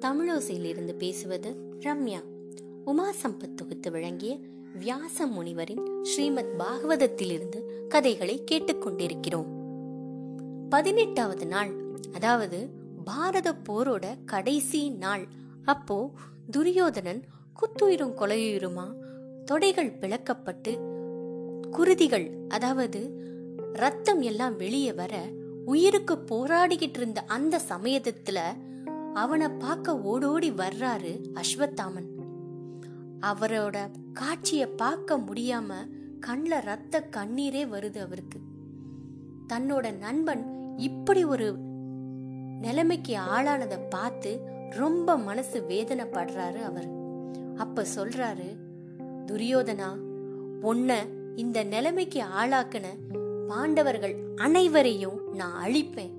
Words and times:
தமிழோசையிலிருந்து 0.00 0.94
பேசுவது 0.94 1.56
ரம்யா. 1.80 2.20
உமா 2.84 3.10
சம்பத் 3.22 3.54
தொகுத்து 3.54 3.90
வழங்கிய 3.90 4.38
வியாச 4.78 5.26
முனிவரின் 5.26 6.02
ஸ்ரீமத் 6.02 6.54
பாகவதத்திலிருந்து 6.58 7.86
கதைகளை 7.88 8.44
கேட்டுக்கொண்டிருக்கிறோம். 8.50 9.46
பதினெட்டாவது 10.68 11.46
நாள் 11.46 11.72
அதாவது 12.12 12.68
பாரத 13.04 13.54
போரோட 13.68 14.04
கடைசி 14.24 14.90
நாள். 14.90 15.28
அப்போ 15.64 16.10
துரியோதனன் 16.50 17.24
குத்துயிரும் 17.54 18.14
கொலையுயிருமா? 18.18 18.92
தொடைகள் 19.52 19.92
பிளக்கப்பட்டு 20.00 20.78
குருதிகள் 21.70 22.30
அதாவது 22.48 23.28
ரத்தம் 23.72 24.20
எல்லாம் 24.20 24.56
வெளியே 24.56 24.92
வர 24.92 25.28
உயிருக்கு 25.64 26.14
போராடிக்கிட்டு 26.14 26.96
இருந்த 26.96 27.20
அந்த 27.20 27.60
சமயத்துல 27.68 28.38
அவனை 29.14 29.48
பார்க்க 29.48 29.98
ஓடோடி 29.98 30.50
வர்றாரு 30.50 31.30
அஸ்வத்தாமன். 31.34 32.08
அவரோட 33.20 33.90
காட்சிய 34.20 34.66
பார்க்க 34.76 35.18
முடியாம 35.18 35.72
கண்ல 36.26 36.60
ரத்த 36.60 37.08
கண்ணீரே 37.16 37.64
வருது 37.66 37.98
அவருக்கு. 37.98 38.38
தன்னோட 39.48 39.98
நண்பன் 39.98 40.74
இப்படி 40.76 41.24
ஒரு 41.24 41.56
நிலைமைக்கு 42.60 43.16
ஆளானதை 43.16 43.78
பார்த்து 43.90 44.40
ரொம்ப 44.70 45.16
மனசு 45.16 45.64
வேதனைப்படுறாரு 45.68 46.62
அவர். 46.62 46.88
அப்ப 47.56 47.84
சொல்றாரு 47.96 48.56
துரியோதனா 49.26 49.88
உன்னை 50.60 50.96
இந்த 51.36 51.64
நிலைமைக்கு 51.64 52.22
ஆளாக்குன 52.42 52.84
பாண்டவர்கள் 53.48 54.16
அனைவரையும் 54.36 55.34
நான் 55.34 55.66
அழிப்பேன். 55.66 56.18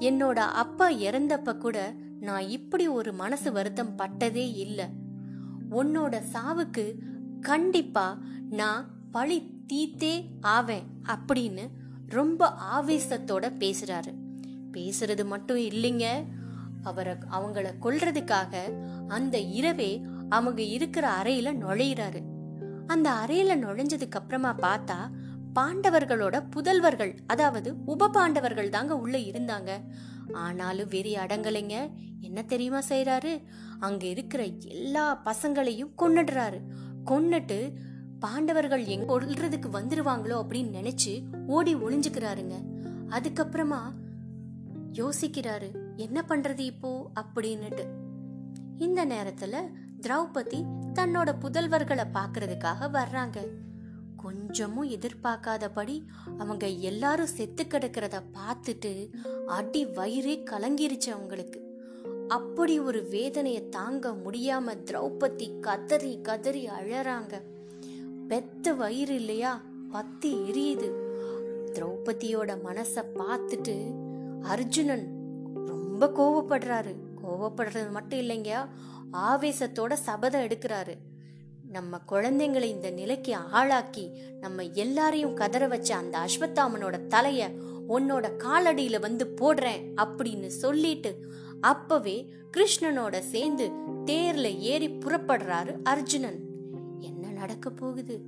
என்னோட 0.00 0.36
அப்பா 0.36 0.90
இறந்தப்ப 0.90 1.58
கூட 1.58 1.92
நான் 2.20 2.48
இப்படி 2.48 2.88
ஒரு 2.88 3.12
மனசு 3.12 3.52
வருத்தம் 3.52 3.96
பட்டதே 3.96 4.52
இல்லை. 4.54 4.84
உன்னோட 5.70 6.22
சாவுக்கு 6.32 6.94
கண்டிப்பா 7.40 8.18
நான் 8.50 8.90
பழி 9.10 9.64
தீத்தே 9.72 10.24
ஆவேன் 10.40 10.86
அப்படின்னு 11.04 11.68
ரொம்ப 12.06 12.52
ஆவேசத்தோட 12.74 13.52
பேசுறாரு. 13.58 14.14
பேசுறது 14.72 15.24
மட்டும் 15.24 15.56
இல்லைங்க. 15.56 16.24
அவரை 16.82 17.14
அவங்கள 17.30 17.72
கொல்றதுக்காக 17.82 18.56
அந்த 19.08 19.38
இரவே 19.38 20.00
அவங்க 20.28 20.62
இருக்கிற 20.62 21.22
அறையில 21.22 21.54
நுழையிறாரு. 21.54 22.22
அந்த 22.86 23.10
அறையில 23.10 23.56
நுழைஞ்சதுக்கு 23.56 24.10
அப்புறமா 24.10 24.54
பார்த்தா 24.54 25.10
பாண்டவர்களோட 25.54 26.42
புதல்வர்கள் 26.56 27.16
அதாவது 27.26 27.74
உப 27.84 28.08
பாண்டவர்கள் 28.08 28.68
தாங்க 28.68 28.96
உள்ள 28.96 29.18
இருந்தாங்க. 29.18 29.70
ஆனாலும் 30.32 30.88
வெறி 30.88 31.14
அடங்கலைங்க. 31.14 31.92
என்ன 32.20 32.42
தெரியுமா 32.42 32.80
செய்யறாரு 32.88 33.42
அங்க 33.78 34.06
இருக்கிற 34.06 34.44
எல்லா 34.44 35.22
பசங்களையும் 35.24 35.92
கொன்னுடுறாரு. 35.98 36.60
கொன்னுட்டு 37.06 37.72
பாண்டவர்கள் 38.18 38.84
எங்க 38.84 39.20
கொள்றதுக்கு 39.20 39.68
வந்துருவாங்களோ 39.72 40.44
அப்படின்னு 40.46 40.78
நினைச்சு 40.80 41.22
ஓடி 41.46 41.74
ஒளிஞ்சுக்கிறாருங்க. 41.74 42.54
அதுக்கப்புறமா 43.08 43.78
யோசிக்கிறாரு 44.92 45.74
என்ன 45.96 46.24
பண்றது 46.28 46.58
இப்போ? 46.58 47.10
அப்படின்னுட்டு. 47.14 47.84
இந்த 48.78 49.06
நேரத்துல 49.06 49.56
திரௌபதி 50.00 50.64
தன்னோட 50.94 51.34
புதல்வர்களை 51.42 52.04
பாக்குறதுக்காக 52.14 52.90
வர்றாங்க. 52.90 53.46
கொஞ்சமும் 54.22 54.90
எதிர்பார்க்காதபடி 54.90 56.02
அவங்க 56.38 56.66
எல்லாரும் 56.66 57.26
செத்து 57.26 57.64
கிடக்கிறத 57.64 58.22
பார்த்துட்டு 58.34 59.12
அடி 59.46 59.86
வயிறே 59.86 60.44
கலங்கிருச்சு 60.50 61.10
அவங்களுக்கு. 61.10 61.78
அப்படி 62.28 62.80
ஒரு 62.80 63.02
வேதனையை 63.02 63.68
தாங்க 63.68 64.10
முடியாம 64.10 64.76
திரௌபதி 64.84 65.60
கதறி 65.60 66.20
கதறி 66.20 66.66
அழறாங்க. 66.66 67.40
பெத்த 68.28 68.72
வயிறு 68.72 69.14
இல்லையா? 69.14 69.60
பத்தி 69.90 70.34
எரியுது. 70.34 70.90
திரௌபதியோட 71.72 72.56
மனச 72.64 73.04
பார்த்துட்டு 73.14 73.92
அர்ஜுனன் 74.42 75.08
ரொம்ப 75.66 76.06
கோவப்படுறாரு. 76.06 76.94
கோவப்படுறது 77.24 77.90
மட்டும் 77.90 78.18
இல்லைங்க 78.18 78.68
ஆவேசத்தோட 79.12 79.92
சபதம் 79.92 80.42
எடுக்கிறாரு. 80.42 80.94
நம்ம 81.70 82.00
குழந்தைங்களை 82.08 82.62
இந்த 82.62 82.90
நிலைக்கு 82.90 83.36
ஆளாக்கி 83.36 84.10
நம்ம 84.40 84.62
எல்லாரையும் 84.62 85.34
கதற 85.34 85.66
வச்ச 85.66 85.96
அந்த 85.96 86.18
அஸ்வத்தாமனோட 86.18 87.00
தலைய 87.08 87.50
உன்னோட 87.88 88.30
காலடியில 88.38 89.00
வந்து 89.00 89.34
போடுறேன் 89.36 89.92
அப்படின்னு 89.96 90.46
சொல்லிட்டு 90.46 91.18
அப்பவே 91.60 92.32
கிருஷ்ணனோட 92.56 93.18
சேர்ந்து 93.18 93.70
தேர்ல 94.06 94.58
ஏறி 94.58 94.88
புறப்படுறாரு 94.88 95.82
அர்ஜுனன். 95.82 96.44
என்ன 96.98 97.30
நடக்க 97.30 97.70
போகுது? 97.70 98.20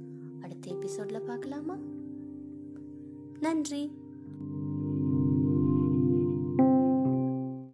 அடுத்த 0.43 0.71
எபிசோட்ல 0.71 1.19
பார்க்கலாமா? 1.19 1.77
நன்றி. 3.41 3.91